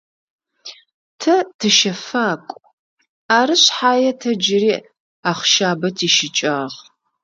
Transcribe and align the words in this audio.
Тэ 1.21 1.35
тыщэфакӏу, 1.57 2.61
ары 3.37 3.55
шъхьае 3.63 4.11
тэ 4.19 4.31
джыри 4.41 4.75
ахъщабэ 5.29 5.89
тищыкӏагъ. 5.97 6.77